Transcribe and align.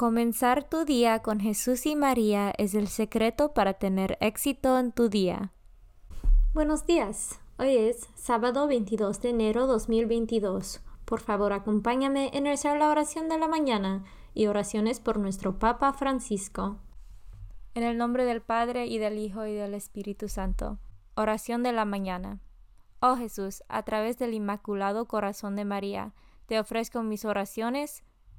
Comenzar 0.00 0.64
tu 0.64 0.86
día 0.86 1.18
con 1.18 1.40
Jesús 1.40 1.84
y 1.84 1.94
María 1.94 2.54
es 2.56 2.72
el 2.72 2.88
secreto 2.88 3.52
para 3.52 3.74
tener 3.74 4.16
éxito 4.22 4.78
en 4.78 4.92
tu 4.92 5.10
día. 5.10 5.52
Buenos 6.54 6.86
días. 6.86 7.38
Hoy 7.58 7.76
es 7.76 8.08
sábado 8.14 8.66
22 8.66 9.20
de 9.20 9.28
enero 9.28 9.66
2022. 9.66 10.80
Por 11.04 11.20
favor, 11.20 11.52
acompáñame 11.52 12.30
en 12.32 12.46
rezar 12.46 12.78
la 12.78 12.88
oración 12.88 13.28
de 13.28 13.36
la 13.36 13.46
mañana 13.46 14.02
y 14.32 14.46
oraciones 14.46 15.00
por 15.00 15.18
nuestro 15.18 15.58
Papa 15.58 15.92
Francisco. 15.92 16.78
En 17.74 17.82
el 17.82 17.98
nombre 17.98 18.24
del 18.24 18.40
Padre 18.40 18.86
y 18.86 18.96
del 18.96 19.18
Hijo 19.18 19.44
y 19.44 19.52
del 19.52 19.74
Espíritu 19.74 20.30
Santo. 20.30 20.78
Oración 21.14 21.62
de 21.62 21.72
la 21.72 21.84
mañana. 21.84 22.40
Oh 23.00 23.16
Jesús, 23.16 23.62
a 23.68 23.82
través 23.82 24.16
del 24.16 24.32
Inmaculado 24.32 25.04
Corazón 25.04 25.56
de 25.56 25.66
María, 25.66 26.14
te 26.46 26.58
ofrezco 26.58 27.02
mis 27.02 27.26
oraciones, 27.26 28.02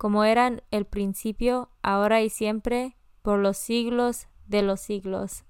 como 0.00 0.24
eran 0.24 0.62
el 0.70 0.86
principio, 0.86 1.68
ahora 1.82 2.22
y 2.22 2.30
siempre, 2.30 2.96
por 3.20 3.38
los 3.38 3.58
siglos 3.58 4.28
de 4.46 4.62
los 4.62 4.80
siglos. 4.80 5.44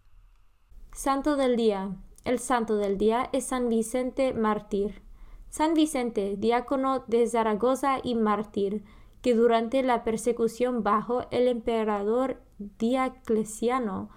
Santo 0.92 1.36
del 1.36 1.54
Día. 1.54 1.94
El 2.24 2.40
santo 2.40 2.76
del 2.76 2.98
día 2.98 3.30
es 3.32 3.44
San 3.44 3.68
Vicente 3.68 4.34
Mártir. 4.34 5.02
San 5.50 5.74
Vicente, 5.74 6.34
diácono 6.36 7.04
de 7.06 7.28
Zaragoza 7.28 8.00
y 8.02 8.16
mártir, 8.16 8.82
que 9.22 9.36
durante 9.36 9.84
la 9.84 10.02
persecución 10.02 10.82
bajo 10.82 11.28
el 11.30 11.46
emperador 11.46 12.42
Diocleciano 12.58 14.10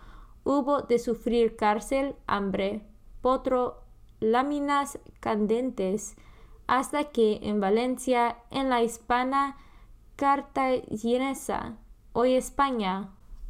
hubo 0.43 0.81
de 0.81 0.97
sufrir 0.97 1.55
cárcel, 1.55 2.15
hambre, 2.25 2.87
potro, 3.21 3.83
láminas 4.19 4.97
candentes, 5.19 6.15
hasta 6.65 7.11
que 7.11 7.37
en 7.43 7.59
Valencia, 7.59 8.39
en 8.49 8.71
la 8.71 8.81
Hispana, 8.81 9.57
cartaginesa, 10.15 11.77
hoy 12.13 12.33
España, 12.35 13.09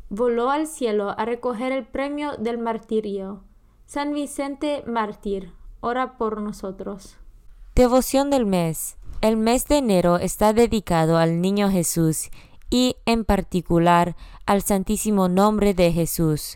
voló 0.09 0.49
al 0.49 0.67
cielo 0.67 1.13
a 1.17 1.25
recoger 1.25 1.71
el 1.71 1.85
premio 1.85 2.37
del 2.37 2.57
martirio. 2.57 3.43
San 3.85 4.13
Vicente 4.13 4.83
Mártir, 4.87 5.53
ora 5.81 6.17
por 6.17 6.41
nosotros. 6.41 7.17
Devoción 7.75 8.29
del 8.29 8.45
mes. 8.45 8.97
El 9.21 9.37
mes 9.37 9.67
de 9.67 9.77
enero 9.77 10.17
está 10.17 10.53
dedicado 10.53 11.17
al 11.17 11.41
Niño 11.41 11.69
Jesús 11.69 12.29
y 12.69 12.97
en 13.05 13.23
particular 13.23 14.15
al 14.45 14.61
Santísimo 14.61 15.29
Nombre 15.29 15.73
de 15.73 15.91
Jesús. 15.91 16.55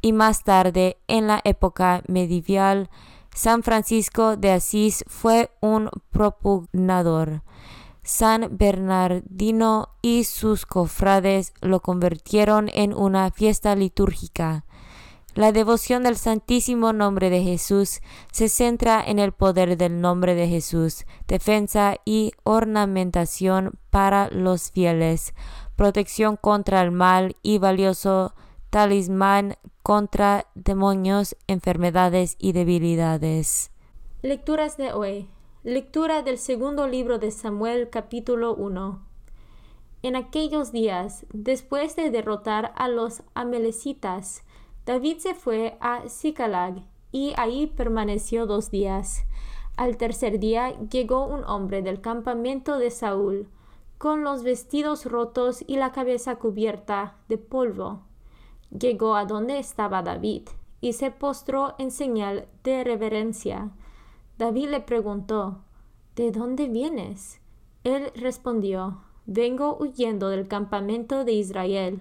y 0.00 0.12
más 0.12 0.44
tarde, 0.44 0.98
en 1.08 1.26
la 1.26 1.40
época 1.44 2.02
medieval, 2.06 2.90
San 3.34 3.62
Francisco 3.62 4.36
de 4.36 4.52
Asís 4.52 5.04
fue 5.06 5.50
un 5.60 5.90
propugnador. 6.10 7.42
San 8.02 8.56
Bernardino 8.56 9.90
y 10.00 10.24
sus 10.24 10.64
cofrades 10.64 11.52
lo 11.60 11.80
convirtieron 11.80 12.70
en 12.72 12.94
una 12.94 13.30
fiesta 13.30 13.76
litúrgica. 13.76 14.64
La 15.34 15.52
devoción 15.52 16.02
del 16.02 16.16
Santísimo 16.16 16.92
Nombre 16.92 17.30
de 17.30 17.42
Jesús 17.42 18.00
se 18.32 18.48
centra 18.48 19.04
en 19.06 19.18
el 19.18 19.32
poder 19.32 19.76
del 19.76 20.00
nombre 20.00 20.34
de 20.34 20.48
Jesús, 20.48 21.04
defensa 21.28 21.96
y 22.04 22.32
ornamentación 22.42 23.78
para 23.90 24.30
los 24.30 24.72
fieles, 24.72 25.34
protección 25.76 26.36
contra 26.36 26.80
el 26.80 26.90
mal 26.90 27.36
y 27.42 27.58
valioso 27.58 28.34
talismán 28.70 29.56
contra 29.82 30.46
demonios, 30.54 31.36
enfermedades 31.46 32.36
y 32.38 32.52
debilidades. 32.52 33.70
Lecturas 34.22 34.76
de 34.76 34.92
hoy. 34.92 35.28
Lectura 35.64 36.22
del 36.22 36.38
segundo 36.38 36.86
libro 36.86 37.18
de 37.18 37.30
Samuel 37.30 37.88
capítulo 37.90 38.54
1. 38.54 39.02
En 40.02 40.16
aquellos 40.16 40.70
días, 40.70 41.26
después 41.32 41.96
de 41.96 42.10
derrotar 42.10 42.72
a 42.76 42.88
los 42.88 43.22
amelecitas, 43.34 44.44
David 44.86 45.18
se 45.18 45.34
fue 45.34 45.76
a 45.80 46.08
Sicalag 46.08 46.84
y 47.10 47.32
ahí 47.36 47.66
permaneció 47.66 48.46
dos 48.46 48.70
días. 48.70 49.24
Al 49.76 49.96
tercer 49.96 50.38
día 50.38 50.78
llegó 50.90 51.26
un 51.26 51.44
hombre 51.44 51.82
del 51.82 52.00
campamento 52.00 52.78
de 52.78 52.90
Saúl, 52.90 53.48
con 53.96 54.22
los 54.22 54.42
vestidos 54.42 55.06
rotos 55.06 55.64
y 55.66 55.76
la 55.76 55.90
cabeza 55.90 56.36
cubierta 56.36 57.16
de 57.28 57.38
polvo 57.38 58.07
llegó 58.70 59.14
a 59.14 59.24
donde 59.24 59.58
estaba 59.58 60.02
David 60.02 60.48
y 60.80 60.92
se 60.92 61.10
postró 61.10 61.74
en 61.78 61.90
señal 61.90 62.46
de 62.64 62.84
reverencia. 62.84 63.70
David 64.38 64.68
le 64.68 64.80
preguntó, 64.80 65.62
¿De 66.14 66.30
dónde 66.30 66.68
vienes? 66.68 67.40
Él 67.84 68.12
respondió, 68.14 69.02
Vengo 69.26 69.76
huyendo 69.78 70.30
del 70.30 70.48
campamento 70.48 71.24
de 71.24 71.32
Israel. 71.32 72.00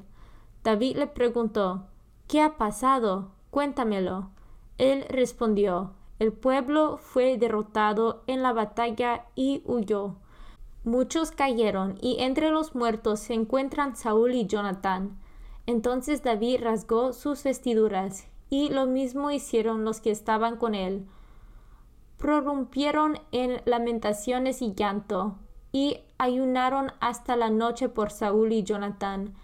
David 0.63 0.97
le 0.97 1.07
preguntó, 1.07 1.87
¿Qué 2.27 2.41
ha 2.41 2.57
pasado? 2.57 3.31
Cuéntamelo. 3.51 4.29
Él 4.77 5.05
respondió, 5.09 5.93
El 6.19 6.33
pueblo 6.33 6.97
fue 6.97 7.37
derrotado 7.37 8.23
en 8.27 8.43
la 8.43 8.53
batalla 8.53 9.25
y 9.35 9.61
huyó. 9.65 10.15
Muchos 10.83 11.31
cayeron, 11.31 11.97
y 12.01 12.17
entre 12.19 12.49
los 12.49 12.75
muertos 12.75 13.19
se 13.19 13.33
encuentran 13.33 13.95
Saúl 13.95 14.33
y 14.35 14.47
Jonatán. 14.47 15.17
Entonces 15.67 16.23
David 16.23 16.61
rasgó 16.63 17.13
sus 17.13 17.43
vestiduras, 17.43 18.27
y 18.49 18.69
lo 18.69 18.85
mismo 18.85 19.29
hicieron 19.29 19.83
los 19.83 20.01
que 20.01 20.09
estaban 20.11 20.55
con 20.55 20.73
él. 20.73 21.05
Prorrumpieron 22.17 23.19
en 23.31 23.61
lamentaciones 23.65 24.61
y 24.61 24.73
llanto, 24.73 25.35
y 25.71 25.99
ayunaron 26.17 26.93
hasta 27.01 27.35
la 27.35 27.49
noche 27.49 27.89
por 27.89 28.09
Saúl 28.09 28.53
y 28.53 28.63
Jonatán, 28.63 29.35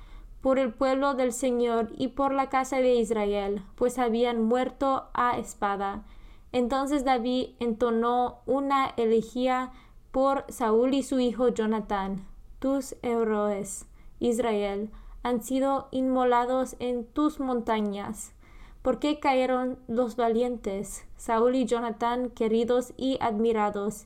por 0.41 0.59
el 0.59 0.73
pueblo 0.73 1.13
del 1.13 1.33
Señor 1.33 1.91
y 1.97 2.07
por 2.09 2.33
la 2.33 2.49
casa 2.49 2.77
de 2.77 2.95
Israel, 2.95 3.61
pues 3.75 3.99
habían 3.99 4.43
muerto 4.43 5.09
a 5.13 5.37
espada. 5.37 6.05
Entonces 6.53 7.03
David 7.03 7.49
entonó 7.59 8.39
una 8.45 8.93
elegía 8.95 9.71
por 10.11 10.45
Saúl 10.47 10.93
y 10.93 11.03
su 11.03 11.19
hijo 11.19 11.49
Jonatán. 11.49 12.25
Tus 12.59 12.95
héroes, 13.01 13.87
Israel, 14.19 14.89
han 15.23 15.41
sido 15.41 15.87
inmolados 15.91 16.75
en 16.79 17.05
tus 17.05 17.39
montañas. 17.39 18.33
¿Por 18.81 18.99
qué 18.99 19.21
cayeron 19.21 19.79
los 19.87 20.17
valientes, 20.17 21.07
Saúl 21.15 21.55
y 21.55 21.65
Jonatán, 21.65 22.29
queridos 22.29 22.93
y 22.97 23.17
admirados, 23.21 24.05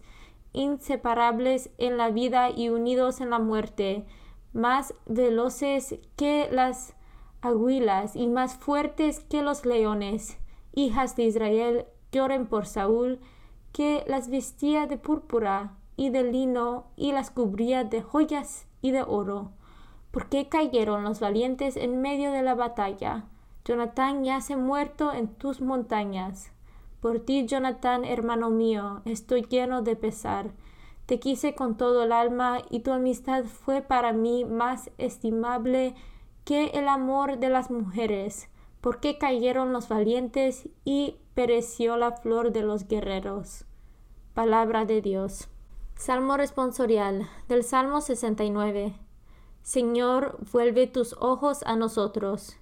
inseparables 0.53 1.71
en 1.79 1.97
la 1.97 2.11
vida 2.11 2.51
y 2.51 2.69
unidos 2.69 3.19
en 3.19 3.31
la 3.31 3.39
muerte, 3.39 4.05
más 4.53 4.93
veloces 5.07 5.95
que 6.15 6.47
las 6.51 6.93
aguilas 7.41 8.15
y 8.15 8.27
más 8.27 8.55
fuertes 8.55 9.19
que 9.21 9.41
los 9.41 9.65
leones? 9.65 10.37
Hijas 10.75 11.15
de 11.15 11.23
Israel, 11.23 11.85
lloren 12.11 12.45
por 12.45 12.67
Saúl, 12.67 13.19
que 13.73 14.03
las 14.07 14.29
vestía 14.29 14.85
de 14.85 14.97
púrpura 14.97 15.75
y 15.95 16.11
de 16.11 16.23
lino 16.23 16.85
y 16.95 17.11
las 17.11 17.31
cubría 17.31 17.83
de 17.83 18.03
joyas 18.03 18.67
y 18.81 18.91
de 18.91 19.01
oro. 19.01 19.51
¿Por 20.17 20.29
qué 20.29 20.49
cayeron 20.49 21.03
los 21.03 21.19
valientes 21.19 21.77
en 21.77 22.01
medio 22.01 22.31
de 22.31 22.41
la 22.41 22.55
batalla? 22.55 23.25
Jonatán 23.63 24.23
yace 24.23 24.57
muerto 24.57 25.13
en 25.13 25.27
tus 25.27 25.61
montañas. 25.61 26.51
Por 27.01 27.19
ti, 27.19 27.45
Jonatán, 27.45 28.03
hermano 28.03 28.49
mío, 28.49 29.03
estoy 29.05 29.43
lleno 29.43 29.83
de 29.83 29.95
pesar. 29.95 30.49
Te 31.05 31.19
quise 31.19 31.53
con 31.53 31.77
todo 31.77 32.01
el 32.01 32.11
alma 32.11 32.63
y 32.71 32.79
tu 32.79 32.93
amistad 32.93 33.43
fue 33.43 33.83
para 33.83 34.11
mí 34.11 34.43
más 34.43 34.89
estimable 34.97 35.93
que 36.45 36.69
el 36.69 36.87
amor 36.87 37.37
de 37.37 37.49
las 37.49 37.69
mujeres. 37.69 38.49
¿Por 38.81 38.99
qué 38.99 39.19
cayeron 39.19 39.71
los 39.71 39.87
valientes 39.87 40.67
y 40.83 41.17
pereció 41.35 41.95
la 41.95 42.13
flor 42.13 42.51
de 42.51 42.63
los 42.63 42.87
guerreros? 42.87 43.65
Palabra 44.33 44.83
de 44.83 44.99
Dios. 45.03 45.47
Salmo 45.93 46.37
responsorial 46.37 47.29
del 47.47 47.63
Salmo 47.63 48.01
69. 48.01 48.95
Señor, 49.67 50.37
vuelve 50.53 50.87
tus 50.87 51.13
ojos 51.19 51.61
a 51.63 51.75
nosotros. 51.75 52.55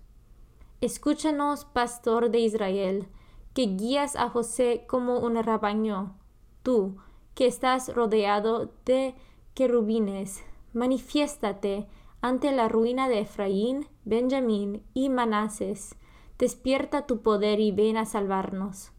Escúchanos, 0.81 1.63
pastor 1.63 2.31
de 2.31 2.39
Israel, 2.39 3.07
que 3.53 3.67
guías 3.67 4.15
a 4.15 4.27
José 4.27 4.85
como 4.87 5.19
un 5.19 5.35
rebaño. 5.35 6.17
Tú, 6.63 6.97
que 7.35 7.45
estás 7.45 7.93
rodeado 7.93 8.71
de 8.85 9.13
querubines, 9.53 10.43
manifiéstate 10.73 11.85
ante 12.21 12.51
la 12.51 12.69
ruina 12.69 13.07
de 13.07 13.19
Efraín, 13.19 13.87
Benjamín 14.03 14.81
y 14.95 15.09
Manases. 15.09 15.97
Despierta 16.39 17.05
tu 17.05 17.21
poder 17.21 17.59
y 17.59 17.71
ven 17.71 17.97
a 17.97 18.05
salvarnos. 18.05 18.93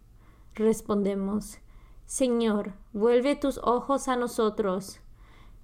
Respondemos, 0.54 1.58
Señor, 2.04 2.74
vuelve 2.92 3.34
tus 3.34 3.58
ojos 3.64 4.06
a 4.06 4.14
nosotros. 4.14 5.00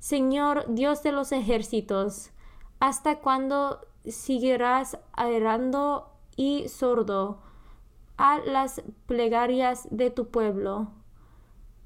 Señor, 0.03 0.65
Dios 0.67 1.05
de 1.05 1.13
los 1.13 1.31
ejércitos, 1.31 2.33
¿hasta 2.81 3.21
cuándo 3.21 3.87
seguirás 4.05 4.99
airando 5.13 6.11
y 6.35 6.67
sordo 6.67 7.39
a 8.17 8.41
las 8.41 8.83
plegarias 9.07 9.87
de 9.93 10.11
tu 10.11 10.27
pueblo? 10.27 10.89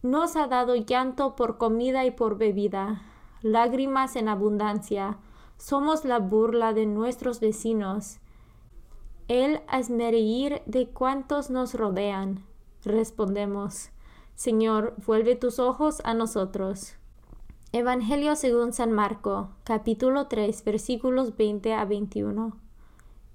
Nos 0.01 0.35
ha 0.37 0.47
dado 0.47 0.77
llanto 0.77 1.37
por 1.37 1.59
comida 1.59 2.07
y 2.07 2.11
por 2.11 2.39
bebida, 2.39 3.03
lágrimas 3.43 4.17
en 4.17 4.31
abundancia. 4.31 5.19
Somos 5.59 6.07
la 6.07 6.19
burla 6.19 6.73
de 6.73 6.87
nuestros 6.87 7.39
vecinos. 7.39 8.21
El 9.29 9.61
asmereír 9.69 10.63
de 10.65 10.89
cuantos 10.89 11.51
nos 11.51 11.75
rodean. 11.75 12.47
Respondemos, 12.83 13.91
Señor, 14.35 14.95
vuelve 15.07 15.37
tus 15.37 15.59
ojos 15.59 16.01
a 16.03 16.15
nosotros. 16.15 16.96
Evangelio 17.79 18.37
según 18.37 18.73
San 18.73 18.91
Marco, 18.91 19.51
capítulo 19.63 20.29
3, 20.29 20.65
versículos 20.65 21.37
20 21.37 21.75
a 21.75 21.85
21. 21.85 22.57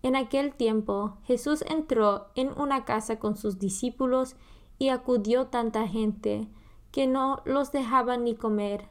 En 0.01 0.15
aquel 0.15 0.55
tiempo 0.55 1.17
Jesús 1.25 1.63
entró 1.69 2.25
en 2.33 2.49
una 2.59 2.83
casa 2.83 3.19
con 3.19 3.37
sus 3.37 3.59
discípulos 3.59 4.35
y 4.79 4.89
acudió 4.89 5.45
tanta 5.45 5.87
gente 5.87 6.47
que 6.91 7.05
no 7.05 7.43
los 7.45 7.71
dejaban 7.71 8.23
ni 8.23 8.33
comer. 8.33 8.89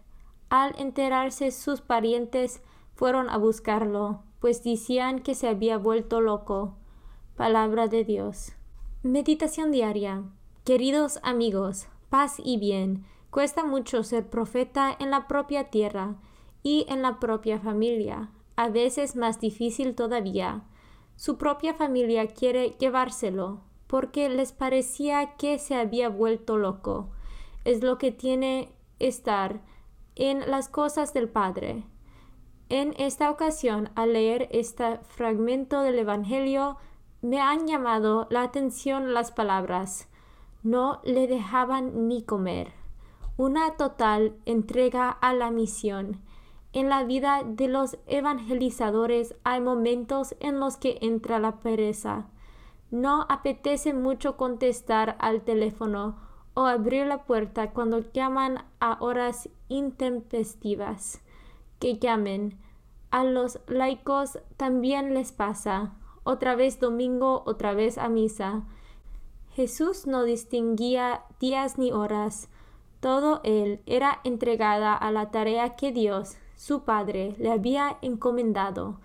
Al 0.50 0.79
enterarse 0.79 1.50
sus 1.50 1.81
parientes 1.81 2.62
fueron 2.94 3.29
a 3.29 3.37
buscarlo, 3.37 4.23
pues 4.38 4.62
decían 4.62 5.19
que 5.19 5.35
se 5.35 5.49
había 5.49 5.79
vuelto 5.79 6.20
loco. 6.20 6.76
Palabra 7.35 7.88
de 7.88 8.05
Dios. 8.05 8.52
Meditación 9.02 9.73
diaria. 9.73 10.23
Queridos 10.62 11.19
amigos, 11.25 11.88
paz 12.08 12.37
y 12.38 12.56
bien. 12.56 13.05
Cuesta 13.31 13.65
mucho 13.65 14.03
ser 14.03 14.29
profeta 14.29 14.94
en 14.99 15.11
la 15.11 15.29
propia 15.29 15.71
tierra 15.71 16.17
y 16.62 16.87
en 16.88 17.03
la 17.03 17.21
propia 17.21 17.59
familia, 17.59 18.31
a 18.56 18.69
veces 18.69 19.17
más 19.17 19.41
difícil 19.41 19.94
todavía. 19.94 20.65
Su 21.17 21.38
propia 21.38 21.75
familia 21.75 22.27
quiere 22.29 22.71
llevárselo, 22.79 23.61
porque 23.87 24.29
les 24.29 24.53
parecía 24.53 25.37
que 25.37 25.59
se 25.59 25.75
había 25.75 26.09
vuelto 26.09 26.56
loco. 26.56 27.11
Es 27.65 27.82
lo 27.82 27.99
que 27.99 28.12
tiene 28.12 28.73
estar 28.99 29.61
en 30.17 30.50
las 30.50 30.69
cosas 30.69 31.15
del 31.15 31.29
Padre. 31.29 31.85
En 32.69 32.94
esta 32.99 33.31
ocasión, 33.31 33.91
al 33.94 34.12
leer 34.12 34.49
este 34.53 34.99
fragmento 35.09 35.83
del 35.83 35.99
Evangelio, 35.99 36.79
me 37.23 37.41
han 37.41 37.67
llamado 37.67 38.26
la 38.31 38.43
atención 38.43 39.12
las 39.12 39.31
palabras 39.33 40.11
no 40.62 41.00
le 41.05 41.26
dejaban 41.26 42.09
ni 42.09 42.23
comer. 42.23 42.80
Una 43.41 43.79
total 43.79 44.37
entrega 44.45 45.09
a 45.09 45.33
la 45.33 45.50
misión. 45.50 46.21
En 46.75 46.91
la 46.91 47.05
vida 47.05 47.43
de 47.43 47.69
los 47.69 47.97
evangelizadores 48.07 49.35
hay 49.45 49.62
momentos 49.62 50.35
en 50.41 50.61
los 50.61 50.76
que 50.76 50.99
entra 51.00 51.38
la 51.38 51.61
pereza. 51.61 52.26
No 52.91 53.25
apetece 53.31 53.95
mucho 53.95 54.37
contestar 54.37 55.17
al 55.21 55.41
teléfono 55.41 56.19
o 56.53 56.67
abrir 56.67 57.07
la 57.07 57.25
puerta 57.25 57.71
cuando 57.71 58.00
llaman 58.12 58.62
a 58.79 58.99
horas 59.00 59.49
intempestivas. 59.71 61.23
Que 61.79 61.97
llamen. 61.97 62.59
A 63.11 63.25
los 63.25 63.59
laicos 63.69 64.38
también 64.59 65.14
les 65.14 65.33
pasa. 65.33 65.95
Otra 66.25 66.57
vez 66.57 66.79
domingo, 66.79 67.43
otra 67.47 67.73
vez 67.73 67.97
a 67.97 68.11
misa. 68.11 68.64
Jesús 69.55 70.07
no 70.07 70.25
distinguía 70.25 71.23
días 71.41 71.79
ni 71.79 71.91
horas. 71.91 72.50
Todo 73.00 73.40
él 73.45 73.80
era 73.87 74.21
entregada 74.25 74.95
a 74.95 75.11
la 75.11 75.30
tarea 75.30 75.75
que 75.76 75.90
Dios, 75.90 76.37
su 76.54 76.85
Padre, 76.85 77.35
le 77.38 77.50
había 77.50 77.97
encomendado. 78.02 79.00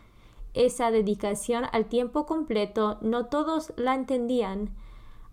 Esa 0.53 0.91
dedicación 0.91 1.65
al 1.71 1.85
tiempo 1.85 2.25
completo 2.25 2.97
no 3.01 3.25
todos 3.27 3.73
la 3.77 3.95
entendían. 3.95 4.69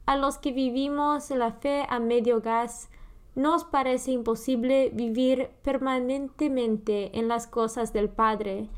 A 0.06 0.16
los 0.16 0.38
que 0.38 0.52
vivimos 0.52 1.30
la 1.30 1.52
fe 1.52 1.86
a 1.88 1.98
medio 1.98 2.40
gas, 2.40 2.88
nos 3.34 3.64
parece 3.64 4.12
imposible 4.12 4.90
vivir 4.92 5.50
permanentemente 5.62 7.18
en 7.18 7.28
las 7.28 7.46
cosas 7.46 7.92
del 7.92 8.08
Padre. 8.08 8.68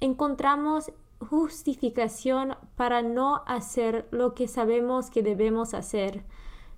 Encontramos 0.00 0.92
justificación 1.18 2.56
para 2.76 3.02
no 3.02 3.42
hacer 3.46 4.06
lo 4.10 4.34
que 4.34 4.48
sabemos 4.48 5.10
que 5.10 5.22
debemos 5.22 5.72
hacer. 5.72 6.24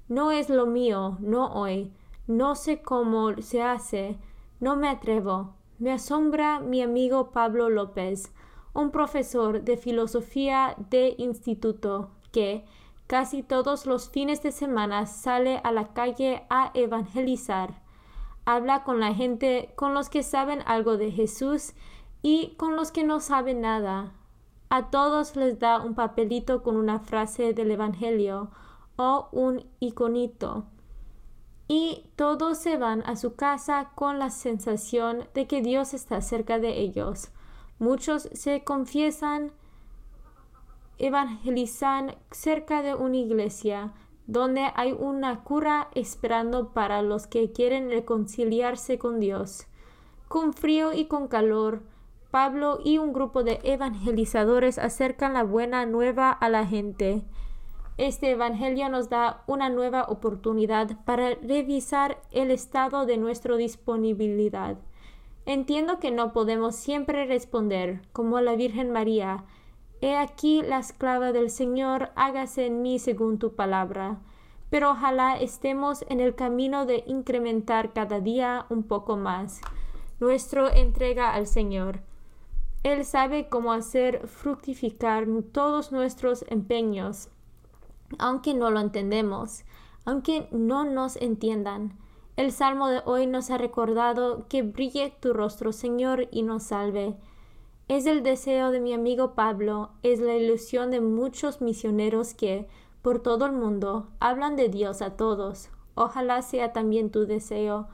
No 0.08 0.30
es 0.30 0.48
lo 0.50 0.66
mío, 0.66 1.16
no 1.20 1.52
hoy, 1.54 1.90
no 2.26 2.54
sé 2.54 2.80
cómo 2.82 3.34
se 3.42 3.62
hace, 3.62 4.18
no 4.60 4.76
me 4.76 4.88
atrevo. 4.88 5.54
Me 5.78 5.92
asombra 5.92 6.60
mi 6.60 6.82
amigo 6.82 7.30
Pablo 7.30 7.68
López, 7.68 8.32
un 8.72 8.90
profesor 8.90 9.62
de 9.62 9.76
filosofía 9.76 10.76
de 10.90 11.14
instituto, 11.18 12.10
que 12.32 12.64
casi 13.06 13.42
todos 13.42 13.84
los 13.84 14.08
fines 14.08 14.42
de 14.42 14.52
semana 14.52 15.06
sale 15.06 15.60
a 15.64 15.72
la 15.72 15.92
calle 15.92 16.46
a 16.48 16.70
evangelizar. 16.74 17.82
Habla 18.46 18.84
con 18.84 19.00
la 19.00 19.14
gente, 19.14 19.72
con 19.74 19.94
los 19.94 20.08
que 20.08 20.22
saben 20.22 20.62
algo 20.66 20.96
de 20.96 21.10
Jesús 21.10 21.74
y 22.22 22.54
con 22.56 22.76
los 22.76 22.92
que 22.92 23.04
no 23.04 23.20
saben 23.20 23.60
nada. 23.60 24.12
A 24.70 24.90
todos 24.90 25.36
les 25.36 25.58
da 25.58 25.80
un 25.80 25.94
papelito 25.94 26.62
con 26.62 26.76
una 26.76 27.00
frase 27.00 27.52
del 27.52 27.70
Evangelio 27.70 28.50
o 28.96 29.28
un 29.32 29.66
iconito. 29.80 30.66
Y 31.76 32.04
todos 32.14 32.58
se 32.58 32.76
van 32.76 33.02
a 33.04 33.16
su 33.16 33.34
casa 33.34 33.90
con 33.96 34.20
la 34.20 34.30
sensación 34.30 35.26
de 35.34 35.48
que 35.48 35.60
Dios 35.60 35.92
está 35.92 36.20
cerca 36.20 36.60
de 36.60 36.78
ellos. 36.78 37.32
Muchos 37.80 38.28
se 38.32 38.62
confiesan, 38.62 39.50
evangelizan 40.98 42.14
cerca 42.30 42.80
de 42.80 42.94
una 42.94 43.16
iglesia 43.16 43.92
donde 44.28 44.70
hay 44.76 44.92
una 44.92 45.42
cura 45.42 45.88
esperando 45.96 46.72
para 46.72 47.02
los 47.02 47.26
que 47.26 47.50
quieren 47.50 47.90
reconciliarse 47.90 48.96
con 48.96 49.18
Dios. 49.18 49.66
Con 50.28 50.52
frío 50.52 50.92
y 50.92 51.06
con 51.06 51.26
calor, 51.26 51.82
Pablo 52.30 52.78
y 52.84 52.98
un 52.98 53.12
grupo 53.12 53.42
de 53.42 53.58
evangelizadores 53.64 54.78
acercan 54.78 55.34
la 55.34 55.42
buena 55.42 55.86
nueva 55.86 56.30
a 56.30 56.48
la 56.48 56.64
gente. 56.66 57.24
Este 57.96 58.32
Evangelio 58.32 58.88
nos 58.88 59.08
da 59.08 59.44
una 59.46 59.68
nueva 59.68 60.04
oportunidad 60.08 61.04
para 61.04 61.34
revisar 61.36 62.20
el 62.32 62.50
estado 62.50 63.06
de 63.06 63.18
nuestra 63.18 63.56
disponibilidad. 63.56 64.76
Entiendo 65.46 66.00
que 66.00 66.10
no 66.10 66.32
podemos 66.32 66.74
siempre 66.74 67.26
responder, 67.26 68.02
como 68.12 68.40
la 68.40 68.56
Virgen 68.56 68.90
María, 68.90 69.44
He 70.00 70.16
aquí 70.16 70.60
la 70.60 70.80
esclava 70.80 71.32
del 71.32 71.48
Señor, 71.48 72.10
hágase 72.14 72.66
en 72.66 72.82
mí 72.82 72.98
según 72.98 73.38
tu 73.38 73.54
palabra. 73.54 74.18
Pero 74.68 74.90
ojalá 74.90 75.38
estemos 75.38 76.04
en 76.10 76.20
el 76.20 76.34
camino 76.34 76.84
de 76.84 77.04
incrementar 77.06 77.94
cada 77.94 78.20
día 78.20 78.66
un 78.68 78.82
poco 78.82 79.16
más 79.16 79.62
nuestra 80.20 80.68
entrega 80.68 81.32
al 81.32 81.46
Señor. 81.46 82.00
Él 82.82 83.04
sabe 83.06 83.48
cómo 83.48 83.72
hacer 83.72 84.26
fructificar 84.26 85.26
todos 85.52 85.90
nuestros 85.90 86.44
empeños, 86.48 87.30
aunque 88.18 88.54
no 88.54 88.70
lo 88.70 88.80
entendemos, 88.80 89.64
aunque 90.04 90.48
no 90.50 90.84
nos 90.84 91.16
entiendan. 91.16 91.98
El 92.36 92.52
salmo 92.52 92.88
de 92.88 93.00
hoy 93.04 93.26
nos 93.26 93.50
ha 93.50 93.58
recordado 93.58 94.46
que 94.48 94.62
brille 94.62 95.14
tu 95.20 95.32
rostro, 95.32 95.72
Señor, 95.72 96.28
y 96.30 96.42
nos 96.42 96.64
salve. 96.64 97.16
Es 97.88 98.06
el 98.06 98.22
deseo 98.22 98.70
de 98.70 98.80
mi 98.80 98.92
amigo 98.92 99.34
Pablo, 99.34 99.90
es 100.02 100.20
la 100.20 100.34
ilusión 100.34 100.90
de 100.90 101.00
muchos 101.00 101.60
misioneros 101.60 102.34
que, 102.34 102.66
por 103.02 103.22
todo 103.22 103.46
el 103.46 103.52
mundo, 103.52 104.08
hablan 104.20 104.56
de 104.56 104.68
Dios 104.68 105.02
a 105.02 105.16
todos. 105.16 105.68
Ojalá 105.94 106.42
sea 106.42 106.72
también 106.72 107.10
tu 107.10 107.26
deseo 107.26 107.88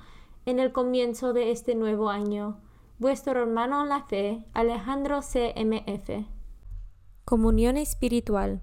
en 0.46 0.58
el 0.58 0.72
comienzo 0.72 1.32
de 1.32 1.50
este 1.50 1.74
nuevo 1.74 2.08
año 2.08 2.56
vuestro 3.00 3.40
hermano 3.40 3.82
en 3.82 3.88
la 3.88 4.02
fe, 4.02 4.44
Alejandro 4.52 5.20
CMF. 5.22 6.26
Comunión 7.24 7.78
espiritual. 7.78 8.62